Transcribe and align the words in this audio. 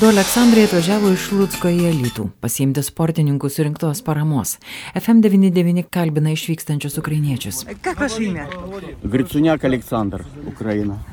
Du 0.00 0.06
Aleksandrai 0.08 0.64
atvažiavo 0.64 1.10
iš 1.12 1.26
Lutsko 1.36 1.68
į 1.68 1.90
Alytų 1.90 2.30
pasiimti 2.40 2.80
sportininkų 2.82 3.50
surinktos 3.52 4.00
paramos. 4.06 4.54
FM99 4.96 5.84
kalbina 5.92 6.32
išvykstančius 6.32 6.96
ukrainiečius. 7.02 7.66
Как 7.82 8.00
ваше 8.00 8.24
имя? 8.24 8.48
Грицуняк 9.02 9.64
Александр, 9.64 10.24
Украина. 10.46 11.04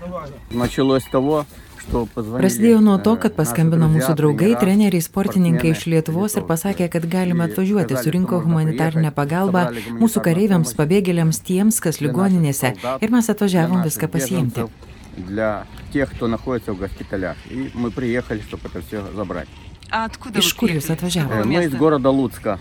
Началось 0.51 1.03
с 1.03 1.09
того, 1.11 1.45
что 1.87 2.07
позвонили... 2.15 2.41
Prasidėjo 2.41 2.79
nuo 2.79 2.97
to, 2.97 3.17
kad 3.17 3.31
э, 3.31 3.35
paskambino 3.35 3.87
наши 3.87 3.97
mūsų 3.97 4.15
друзья, 4.15 4.15
draugai, 4.15 4.51
тренера, 4.55 4.61
treneriai, 4.63 5.01
sportininkai 5.01 5.69
iš 5.71 5.77
спортсмены, 5.83 5.95
Lietuvos 5.95 6.31
ir 6.31 6.41
Lietuvos. 6.43 6.47
pasakė, 6.47 6.89
kad 6.89 7.03
galime 7.11 7.43
И 7.43 7.51
atvažiuoti, 7.51 7.93
сказали, 7.93 8.03
surinko 8.03 8.39
что 8.39 8.47
можно 8.47 8.49
humanitarinę 8.49 9.11
приехать, 9.11 9.15
pagalbą 9.15 9.61
собрали 9.65 9.79
mūsų 9.99 10.19
гуманитарную 10.19 10.23
kareiviams, 10.27 10.69
помощь 10.71 10.79
pabėgėliams, 10.79 11.37
tiems, 11.43 11.79
kas 11.83 11.97
для 11.99 12.07
наших 12.07 12.15
ligoninėse. 12.15 12.67
солдат, 12.75 13.03
Ir 13.03 13.09
mes 13.11 13.25
для 13.25 13.33
atvažiavom 13.35 13.77
наших 13.83 13.87
viską 13.91 14.07
pasiimti. 14.07 14.61
беженцев, 15.17 15.27
Для 15.27 15.65
тех, 15.93 16.11
кто 16.11 16.27
находится 16.27 16.73
в 16.73 16.77
госпиталях. 16.77 17.37
И 17.49 17.71
мы 17.73 17.89
приехали, 17.91 18.39
чтобы 18.41 18.69
это 18.69 18.81
все 18.85 19.01
забрать. 19.15 19.47
А 19.89 20.05
откуда 20.05 20.39
Iš 20.39 20.53
вы 20.53 20.59
kur 20.59 20.69
jūs 20.69 20.85
приехали? 20.85 20.97
atvažiavote? 20.97 21.33
Э, 21.33 21.37
Какого 21.41 21.47
Мы 21.47 21.53
из 21.63 21.65
места? 21.71 21.77
города 21.77 22.09
Луцка. 22.11 22.59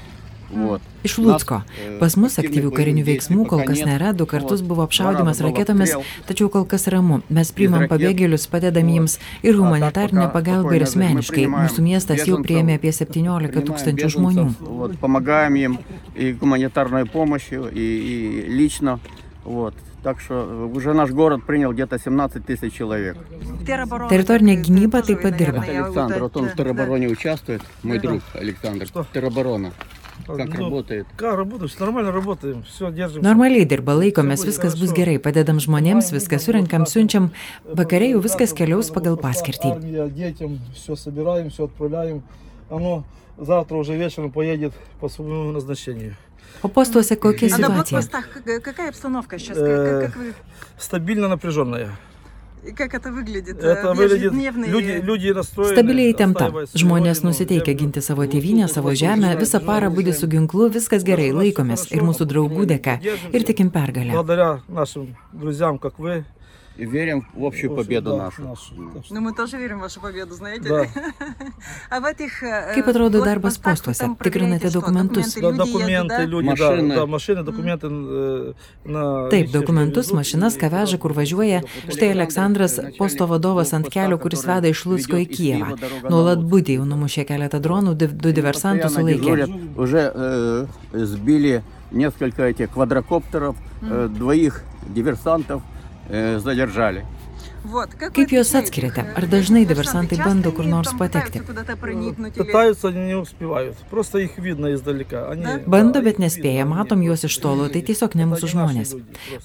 Вот. 0.48 0.80
Iš 1.02 1.18
Нас, 1.18 1.42
Lutsko. 1.42 1.62
э, 1.76 1.98
Pas 1.98 2.16
mus 2.16 2.38
активных 2.38 2.46
aktyvių 2.46 2.70
karinių 2.70 3.02
боевых 3.02 3.04
действий 3.04 3.36
veiksmų 3.36 3.46
kol 3.50 3.58
пока 3.58 3.66
kas 3.72 3.78
нет. 3.78 3.88
nėra, 3.88 4.12
du 4.14 4.26
kartus 4.26 4.60
Вот. 4.62 4.68
buvo 4.68 4.74
Два 4.76 4.84
apšaudimas 4.86 5.26
раза 5.36 5.42
был 5.42 5.50
raketomis, 5.50 5.90
обстрел. 5.92 6.04
tačiau 6.28 6.48
kol 6.48 6.64
kas 6.64 6.86
ramu. 6.86 7.22
Mes 7.28 7.50
priimam 7.52 7.80
raket. 7.82 7.90
pabėgėlius, 7.92 8.46
padedam 8.48 8.84
Вот. 8.86 8.94
jiems 8.94 9.18
ir 9.42 9.50
А 9.50 9.52
так 9.52 9.60
humanitarinę 9.60 10.26
пока 10.32 10.38
pagalbą 10.38 10.72
ir 10.72 10.86
спокойно 10.86 11.04
мы 11.04 11.20
asmeniškai. 11.20 11.34
принимаем 11.34 11.66
Mūsų 11.68 11.80
miestas 11.82 12.16
jau 12.18 12.38
беженцев, 12.38 12.46
priėmė 12.46 12.74
apie 12.78 12.92
17 12.92 13.50
принимаем 13.50 13.66
tūkstančių 13.66 13.96
беженцев, 13.96 14.20
žmonių. 14.20 14.54
Вот, 14.60 14.98
помогаем 14.98 15.54
им 15.56 15.78
и 16.14 16.32
гуманитарной 16.32 17.04
помощью, 17.06 17.68
и, 17.74 17.80
и 17.80 18.46
лично. 18.48 19.00
Вот. 19.44 19.74
Так 20.02 20.20
что 20.20 20.68
уже 20.72 20.92
наш 20.92 21.10
город 21.10 21.44
принял 21.46 21.72
где-то 21.72 21.98
17 21.98 22.44
тысяч 22.46 22.72
человек. 22.74 23.16
Тероборона, 23.66 24.10
Территория 24.10 24.56
как, 24.56 24.64
гниба 24.66 25.00
тоже 25.00 25.06
ты 25.06 25.14
вы, 25.16 25.22
поддерживаешь. 25.22 25.66
наверное, 25.66 25.74
я 25.74 25.82
вот 25.82 25.96
Александр, 25.96 26.22
вот 26.22 26.36
он 26.36 26.44
это- 26.44 26.52
в 26.54 26.56
теробороне 26.56 27.08
участвует, 27.08 27.62
мой 27.82 27.98
друг 27.98 28.22
Александр. 28.34 28.86
Тероборона. 29.12 29.72
Как 30.26 30.48
Ну, 30.48 30.64
работает? 30.64 31.06
Как 31.16 31.36
работаешь? 31.36 31.78
Нормально 31.78 32.10
работаем. 32.10 32.62
Все, 32.64 32.90
держим. 32.90 33.22
Normaliai 33.22 33.64
dirba, 33.66 33.94
laikomės, 33.94 34.44
viskas 34.46 34.74
bus 34.74 34.92
gerai, 34.96 35.18
padedam 35.18 35.58
žmonėms, 35.60 36.10
viską 36.10 36.38
surinkam, 36.40 36.86
siunčiam, 36.86 37.30
vakariai 37.64 38.12
jau 38.14 38.20
viskas 38.24 38.52
keliaus 38.56 38.90
pagal 38.90 39.16
paskirtį. 39.20 39.72
Армия, 39.76 40.08
детям 40.08 40.58
все 40.74 40.96
собираем, 40.96 41.50
все 41.50 41.64
отправляем. 41.64 42.22
Оно 42.70 43.04
завтра 43.38 43.76
уже 43.76 43.94
вечером 43.96 44.32
поедет 44.32 44.72
по 45.00 45.08
своему 45.08 45.52
назначению. 45.52 46.16
O 46.62 46.68
postuose 46.68 47.16
kokia 47.16 47.46
А 47.46 47.58
на 47.58 47.66
situacija? 47.68 47.98
блокпостах 47.98 48.24
как- 48.44 48.62
какая 48.62 48.88
обстановка 48.88 49.38
сейчас? 49.38 49.58
Э, 49.58 50.00
Как, 50.00 50.12
как 50.12 50.16
вы, 50.20 50.32
Стабильно 50.78 51.28
напряженная. 51.28 51.90
и 52.66 52.72
как 52.72 52.94
это 52.94 53.12
выглядит? 53.12 53.58
Это 53.62 53.88
Э, 53.88 53.94
выглядит... 53.94 54.32
ежедневные- 54.32 54.70
Люди, 54.70 55.00
люди 55.04 55.28
настроены... 55.32 55.74
Stabiliai 55.76 56.10
įtempta. 56.12 56.46
отстаивать 56.46 56.70
свою 56.70 56.82
Žmonės 56.86 57.16
родину, 57.22 57.28
nusiteikia 57.30 57.72
землю. 57.72 57.80
ginti 57.80 58.00
savo 58.02 58.22
tėvynę, 58.24 58.68
savo 58.68 58.90
žemę, 58.94 59.36
visą 59.38 59.60
parą 59.60 59.88
būdi 59.94 60.12
su 60.12 60.26
ginklu, 60.26 60.68
viskas 60.70 61.04
gerai, 61.04 61.30
laikomės 61.32 61.86
ir 61.92 62.02
mūsų 62.02 62.24
draugų 62.26 62.64
dėka 62.66 62.98
ir 63.32 63.42
tikim 63.44 63.70
pergalę. 63.70 64.12
Благодаря 66.76 66.76
нашим 66.76 66.76
друзьям, 66.76 66.76
как 66.76 66.76
вы. 66.76 66.76
И 66.76 66.84
верим 66.84 67.26
в 67.34 67.44
общую 67.46 67.74
победу 67.74 68.10
Да, 68.10 68.16
нашу. 68.24 68.42
нашу. 68.42 68.74
Так 68.94 69.04
что- 69.06 69.14
Ну, 69.14 69.20
мы 69.22 69.32
тоже 69.32 69.56
верим 69.56 69.78
в 69.78 69.80
вашу 69.80 69.98
победу, 70.00 70.34
знаете? 70.34 70.68
Да. 70.68 70.84
А 71.88 72.00
в 72.00 72.04
этих 72.04 72.42
э, 72.42 72.74
Kaip 72.76 72.86
atrodo 72.86 73.24
darbas 73.24 73.40
блокпостах 73.40 73.86
вы 73.86 73.92
postuose? 73.92 73.98
там 73.98 74.12
Tikrinate 74.12 74.16
проверяете 74.18 74.68
что? 74.68 74.78
dokumentus? 74.80 75.40
Да, 75.40 75.48
Люди 75.48 75.56
документы, 75.58 75.92
едут, 75.92 76.08
да? 76.08 76.24
люди, 76.24 76.46
Машины. 76.48 76.88
да, 76.88 76.94
да, 76.96 77.06
машины, 77.06 77.42
документы 77.44 77.86
э, 77.90 78.52
на... 78.84 79.28
Taip, 79.30 79.46
личные, 79.46 79.52
dokumentus, 79.62 80.02
что 80.04 80.16
mašinas, 80.16 80.56
ką 80.60 80.68
veža, 80.68 80.98
kur 80.98 81.12
važiuoja. 81.16 81.62
Štai 81.88 82.10
Aleksandras, 82.12 82.78
posto 82.98 83.26
vadovas 83.26 83.72
ant 83.72 83.88
kelio, 83.88 84.18
kuris 84.18 84.44
veda 84.44 84.68
iš 84.68 84.84
Lutsko 84.84 85.16
į 85.16 85.26
Kijevą. 85.32 85.78
Nuolat 86.10 86.40
būdė 86.44 86.76
jau 86.76 86.84
numušė 86.84 87.24
keletą 87.24 87.56
dronų, 87.58 87.96
div- 87.96 88.12
du 88.12 88.32
diversantus 88.36 88.92
Постоянно 88.92 89.16
sulaikė. 89.16 89.24
дежурят. 89.24 89.50
Уже 89.78 90.12
э, 90.14 90.66
сбили 90.92 91.62
несколько 91.90 92.42
этих 92.42 92.70
квадрокоптеров, 92.70 93.56
э, 93.80 94.08
двоих 94.12 94.62
диверсантов 94.88 95.62
э, 95.62 95.69
Задержали. 96.39 97.05
Kaip 97.61 98.31
juos 98.33 98.49
atskiriate? 98.57 99.03
Ar 99.15 99.25
dažnai 99.29 99.61
diversantai 99.69 100.17
bando 100.17 100.49
kur 100.51 100.65
nors 100.65 100.89
patekti? 100.97 101.41
Bando, 105.69 106.01
bet 106.01 106.17
nespėja, 106.23 106.65
matom 106.65 107.03
juos 107.05 107.25
iš 107.27 107.37
tolo, 107.43 107.67
tai 107.69 107.83
tiesiog 107.85 108.15
ne 108.17 108.25
mūsų 108.31 108.49
žmonės. 108.55 108.93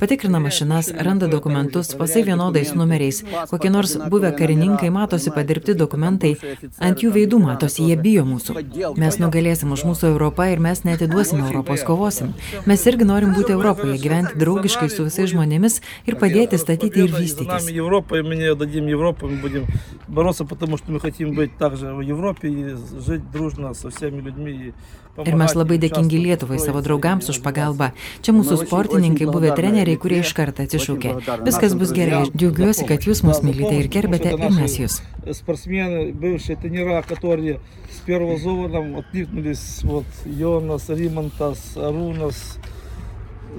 Patikrina 0.01 0.41
mašinas, 0.41 0.89
randa 1.09 1.29
dokumentus, 1.29 1.93
pasai 2.01 2.23
vienodais 2.25 2.73
numeriais, 2.79 3.21
kokie 3.53 3.73
nors 3.75 3.93
buvę 4.09 4.33
karininkai 4.39 4.89
matosi 4.95 5.35
padirbti 5.37 5.77
dokumentai, 5.77 6.33
ant 6.81 7.05
jų 7.05 7.13
veidų 7.19 7.43
matosi, 7.45 7.85
jie 7.91 8.01
bijo 8.01 8.25
mūsų. 8.25 8.57
Mes 8.97 9.21
nugalėsim 9.21 9.77
už 9.77 9.85
mūsų 9.91 10.11
Europą 10.15 10.49
ir 10.55 10.65
mes 10.65 10.87
netiduosim 10.89 11.45
Europos, 11.45 11.85
kovosim. 11.85 12.33
Mes 12.65 12.89
irgi 12.89 13.05
norim 13.13 13.37
būti 13.37 13.53
Europoje, 13.53 14.01
gyventi 14.01 14.41
draugiškai 14.41 14.89
su 14.89 15.05
visais 15.11 15.31
žmonėmis 15.37 15.83
ir 16.09 16.17
padėti 16.17 16.57
statyti 16.65 17.05
ir 17.05 17.13
vystytis. 17.13 17.69
Европа, 18.06 18.16
и 18.16 18.22
мы 18.22 18.36
не 18.36 18.54
дадим 18.56 18.88
Европу, 18.88 19.28
мы 19.28 19.38
будем 19.38 19.66
бороться, 20.08 20.46
потому 20.46 20.78
что 20.78 20.92
мы 20.92 21.00
хотим 21.00 21.34
быть 21.34 21.58
также 21.58 21.94
в 21.94 22.02
Европе 22.02 22.48
и 22.50 22.76
жить 23.06 23.30
дружно 23.32 23.74
со 23.74 23.90
всеми 23.90 24.22
людьми. 24.22 24.52
И 24.52 24.74
Ir 25.12 25.36
mes 25.36 25.52
помогать, 25.52 25.56
labai 25.60 25.76
и 25.76 25.80
dėkingi 25.84 26.16
участвовать, 26.16 26.26
Lietuvai, 26.26 26.60
savo 26.60 26.80
строить 26.80 26.88
draugams 26.88 27.26
и 27.28 27.32
už 27.32 27.38
развиваться. 27.38 27.44
pagalbą. 27.44 27.88
Čia 28.22 28.32
mūsų 28.32 28.56
sportininkai, 28.64 29.26
buvę 29.28 29.52
treneriai, 29.56 29.98
kurie 30.00 30.20
iš 30.24 30.32
karto 30.34 30.64
atsišaukė. 30.64 31.12
Viskas 31.44 31.76
bus 31.76 31.92
gerai, 31.92 32.22
aš 32.24 32.32
džiaugiuosi, 32.32 32.88
kad 32.88 33.04
jūs 33.04 33.24
mus 33.28 33.42
mylite 33.44 33.76
ir 33.76 33.90
gerbėte 33.92 34.32
ir 34.32 34.40
mes 34.56 34.78
jūs. 34.80 35.02
Спортсмены, 35.36 36.14
бывшие 36.14 36.56
тренера, 36.56 37.02
которые 37.02 37.60
с 37.92 38.00
первого 38.06 38.38
зова 38.38 38.70
нам 38.70 38.96
откликнулись, 38.96 39.84
вот 39.84 40.06
Йонас, 40.26 40.88
Римонтас, 40.88 41.76
Арунас, 41.76 42.58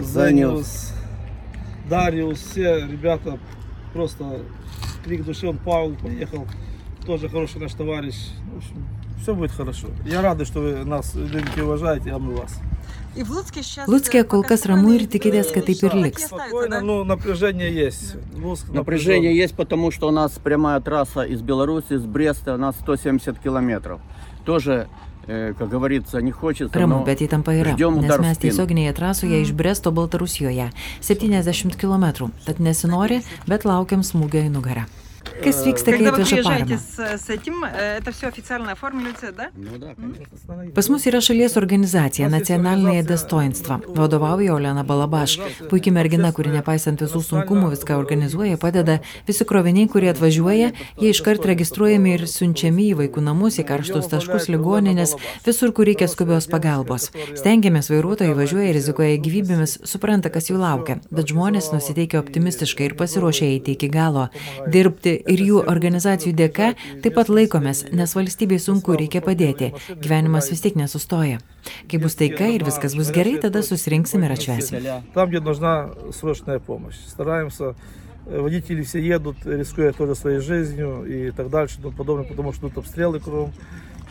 Зениус, 0.01 0.95
Дариус, 1.89 2.39
все 2.39 2.87
ребята 2.87 3.39
просто 3.98 4.42
крик 5.04 5.26
души, 5.26 5.48
он 5.48 5.58
Павел 5.58 5.96
поехал, 5.96 6.46
тоже 7.06 7.30
хороший 7.30 7.60
наш 7.60 7.74
товарищ. 7.74 8.16
В 8.54 8.58
общем, 8.58 8.88
все 9.24 9.34
будет 9.34 9.52
хорошо. 9.52 9.88
Я 10.06 10.22
рада, 10.22 10.46
что 10.46 10.60
вы 10.60 10.86
нас 10.86 11.16
любите 11.16 11.52
и 11.58 11.62
уважаете, 11.62 12.12
а 12.12 12.20
мы 12.20 12.36
вас. 12.36 12.60
И 13.16 13.24
э, 14.54 14.58
страны, 14.58 15.00
tikitės, 15.10 15.50
kad 15.52 15.66
taip 15.66 15.82
ir 15.82 15.90
э, 15.90 16.10
остаются, 16.12 16.28
Спокойно, 16.28 16.82
ну 16.82 17.04
напряжение 17.04 17.74
есть. 17.74 18.14
Луцк 18.36 18.70
Напряжение 18.70 19.32
напряжен. 19.32 19.42
есть, 19.42 19.56
потому 19.56 19.90
что 19.90 20.10
у 20.10 20.12
нас 20.12 20.34
прямая 20.34 20.80
трасса 20.80 21.24
из 21.24 21.42
Беларуси, 21.42 21.94
из 21.94 22.06
Бреста, 22.06 22.54
у 22.54 22.58
нас 22.58 22.76
170 22.82 23.40
километров. 23.40 24.00
Тоже, 24.46 24.88
как 25.27 25.69
говорится, 25.69 26.21
не 26.21 26.33
хочется, 26.33 26.77
Ramu, 26.77 26.99
но 26.99 27.05
bet 27.07 27.23
įtampa 27.23 27.55
yra, 27.55 27.75
ждем 27.75 27.95
nes 27.95 28.05
удар 28.07 28.21
в 28.21 28.25
mes 28.25 28.37
спину. 28.37 28.51
tiesioginėje 28.51 28.93
trasoje 28.93 29.43
iš 29.43 29.53
Bresto 29.53 29.93
Baltarusijoje 29.93 30.73
70 31.01 31.77
km, 31.77 32.31
tad 32.45 32.59
nesinori, 32.59 33.23
bet 33.47 33.65
laukiam 33.65 34.03
smūgio 34.03 34.43
į 34.43 34.51
nugarą. 34.51 34.87
Kas 35.43 35.65
vyksta, 35.67 35.91
kai 35.91 35.99
Когда 35.99 36.11
вы 36.11 36.23
atveža 36.23 36.37
приезжаете 36.37 36.79
paramą? 36.97 37.17
с, 37.19 37.25
с 37.25 37.31
этим, 37.31 37.65
э, 37.65 37.99
это 37.99 38.13
все 38.13 38.29
официально 38.29 38.73
оформляется, 38.73 39.33
да? 39.33 39.49
Ну 39.57 39.79
да, 39.79 39.95
конечно. 39.95 40.73
Pas 40.75 40.89
mus 40.89 41.07
yra 41.07 41.21
šalies 41.21 41.57
organizacija 41.57 42.29
Nacionalinėje 42.29 43.03
destoinstva. 43.07 43.81
Vadovauja 43.87 44.55
Olena 44.55 44.85
Balabaš. 44.85 45.39
Puikiai 45.71 45.95
mergina, 45.95 46.33
kuri 46.33 46.53
nepaisant 46.53 47.01
visų 47.03 47.23
sunkumų 47.23 47.71
viską 47.75 47.97
organizuoja, 47.99 48.59
padeda. 48.59 49.01
Visi 49.27 49.45
kroviniai, 49.49 49.89
kurie 49.89 50.11
atvažiuoja, 50.13 50.73
jie 51.01 51.11
iškart 51.11 51.47
registruojami 51.49 52.15
ir 52.19 52.27
siunčiami 52.29 52.91
į 52.93 52.99
vaikų 53.03 53.25
namus, 53.25 53.59
į 53.59 53.67
karštus 53.67 54.11
taškus, 54.13 54.49
ligoninės, 54.53 55.17
visur, 55.47 55.73
kur 55.73 55.89
reikia 55.91 56.07
skubios 56.13 56.47
pagalbos. 56.47 57.11
Stengiamės, 57.35 57.91
vairuotojai 57.91 58.37
važiuoja, 58.37 58.75
rizikuoja 58.77 59.19
gyvybėmis, 59.23 59.81
supranta, 59.89 60.31
kas 60.31 60.51
jų 60.53 60.61
laukia, 60.63 61.01
bet 61.11 61.33
žmonės 61.33 61.73
nusiteikia 61.75 62.21
optimistiškai 62.23 62.91
ir 62.91 62.97
pasiruošia 63.01 63.49
eiti 63.57 63.75
iki 63.79 63.91
galo. 63.93 64.29
Dirbti 64.71 65.19
ir 65.28 65.44
jų 65.44 65.62
organizacijų 65.68 66.34
dėka 66.38 66.72
taip 67.04 67.18
pat 67.18 67.30
laikomės, 67.32 67.86
nes 67.92 68.16
valstybei 68.18 68.60
sunku 68.62 68.96
reikia 68.98 69.22
padėti. 69.26 69.74
Gyvenimas 69.90 70.50
vis 70.52 70.64
tiek 70.64 70.78
nesustoja. 70.80 71.40
Kai 71.92 72.00
bus 72.02 72.16
taika 72.20 72.48
ir 72.52 72.66
viskas 72.68 72.96
bus 72.98 73.12
gerai, 73.16 73.38
tada 73.44 73.64
susirinksim 73.64 74.24
ir 74.24 74.36
atšvesim. 74.38 74.88
Там, 75.14 75.30
где 75.30 75.40
нужна 75.40 75.90
срочная 76.14 76.60
помощь. 76.60 76.98
Стараемся, 77.08 77.76
э, 78.26 78.40
водители 78.40 78.84
все 78.84 79.02
едут, 79.02 79.38
рискуя 79.46 79.92
тоже 79.92 80.16
своей 80.16 80.40
жизнью 80.40 81.06
и 81.06 81.32
так 81.32 81.50
дальше, 81.50 81.80
и 81.80 81.82
тому 81.82 81.94
подобное, 81.94 82.28
потому 82.28 82.54
что 82.54 82.70
тут 82.70 82.78
обстрелы 82.80 83.20
кругом, 83.20 83.54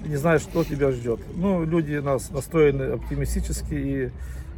не 0.04 0.16
знаешь, 0.16 0.42
что 0.42 0.64
тебя 0.64 0.92
ждет. 0.92 1.20
Ну, 1.34 1.64
люди 1.64 1.94
нас 1.94 2.30
настроены 2.30 2.94
оптимистически 2.94 3.74
и 3.74 4.10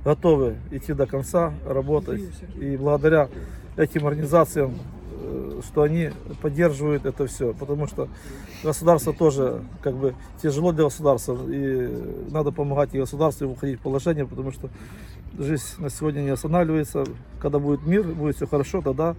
готовы 0.05 0.57
идти 0.71 0.93
до 0.93 1.07
конца, 1.07 1.53
работать. 1.67 2.23
И 2.61 2.77
благодаря 2.77 3.29
этим 3.77 4.07
организациям, 4.07 4.75
что 5.63 5.83
они 5.83 6.11
поддерживают 6.41 7.07
это 7.07 7.27
все, 7.27 7.53
потому 7.53 7.87
что 7.87 8.09
государство 8.63 9.13
тоже, 9.13 9.63
как 9.83 9.97
бы, 9.97 10.15
тяжело 10.43 10.73
для 10.73 10.85
государства, 10.85 11.39
и 11.49 11.89
надо 12.31 12.53
помогать 12.53 12.95
и 12.95 12.99
государству 12.99 13.49
выходить 13.49 13.79
в 13.81 13.83
положение, 13.83 14.27
потому 14.27 14.53
что 14.53 14.69
жизнь 15.39 15.65
на 15.79 15.91
сегодня 15.91 16.21
не 16.21 16.31
останавливается. 16.31 17.05
Когда 17.41 17.59
будет 17.59 17.87
мир, 17.87 18.03
будет 18.03 18.37
все 18.37 18.47
хорошо, 18.47 18.83
тогда 18.83 19.17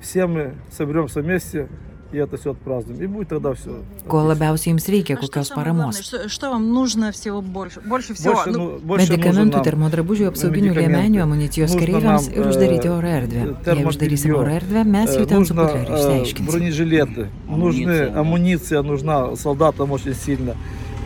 все 0.00 0.26
мы 0.26 0.54
соберемся 0.70 1.20
вместе, 1.20 1.68
и 2.11 2.17
это 2.17 2.37
все 2.37 2.51
отпразднуем. 2.51 3.01
И 3.01 3.07
будет 3.07 3.27
тогда 3.29 3.53
все. 3.53 3.81
Ko 4.07 4.21
labiausiai 4.23 4.73
jums 4.73 4.87
reikia, 4.87 5.15
А 5.15 5.17
что 5.17 5.27
kokios 5.27 5.47
самое 5.47 5.65
главное, 5.73 5.91
paramos? 5.91 6.01
Что, 6.01 6.29
что 6.29 6.49
вам 6.51 6.71
нужно 6.71 7.11
всего 7.11 7.41
больше? 7.41 7.81
Больше 7.81 8.13
всего? 8.13 8.33
Больше, 8.35 8.49
Ну, 8.51 8.57
ну, 8.59 8.79
больше 8.79 9.07
нужно 9.11 9.17
Medikamentų, 9.17 9.55
нам 9.57 9.63
termodrabužių, 9.65 10.25
apsauginių 10.31 10.71
medikamentų. 10.71 10.79
liemenių, 10.79 11.19
amunicijos 11.25 11.71
Нужно 11.73 11.81
kareiviams 11.81 12.27
нам, 12.29 12.35
ir 12.37 12.47
uždaryti 12.47 12.87
э, 12.87 12.91
oro 12.97 13.07
erdvę. 13.07 13.39
Jei 13.39 13.55
термобелье, 13.65 13.87
uždarysime 13.89 14.33
oro 14.37 14.51
erdvę, 14.51 14.83
mes 14.85 15.09
э, 15.09 15.19
jau 15.19 15.25
ten 15.25 15.45
su 15.45 15.53
нужно 15.53 15.65
putleriu 15.65 15.91
э, 15.91 15.97
išsiaiškinsime. 15.97 16.47
бронежилеты, 16.51 17.27
нужны 17.49 17.99
амуниция 18.15 18.81
нужна 18.83 19.35
солдатам 19.35 19.91
очень 19.91 20.13
сильно. 20.13 20.51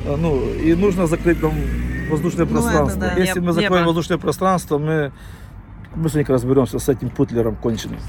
Э, 0.05 0.15
Ну, 0.15 0.39
и 0.63 0.75
нужно 0.75 1.07
закрыть 1.07 1.39
там 1.41 1.53
воздушное 2.11 2.45
Ну, 2.45 2.51
это 2.51 2.61
пространство. 2.61 3.01
да, 3.01 3.13
Если 3.15 3.39
небо- 3.39 3.45
мы 3.47 3.53
закроем 3.53 3.81
небо. 3.83 3.87
воздушное 3.87 4.17
пространство, 4.17 4.77
мы 4.77 5.11
быстренько 5.95 6.33
разберемся 6.33 6.79
с 6.79 6.89
этим 6.89 7.09
путлером 7.09 7.55
конченым. 7.55 7.99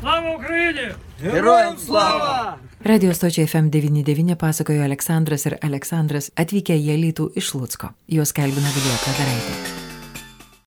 Героям 1.21 1.79
слава! 1.79 2.59
Radio 2.83 3.13
stočiai 3.13 3.47
FM99 3.47 4.37
pasakojo 4.37 4.83
Aleksandras 4.83 5.45
ir 5.47 5.59
Aleksandras 5.61 6.31
atvykę 6.37 6.79
į 6.81 6.95
Alytų 6.97 7.29
iš 7.37 7.53
Lutsko. 7.55 7.93
Juos 8.09 8.33
kalbina 8.33 8.73
Vilija 8.73 8.99
Kadaraitė. 9.05 9.84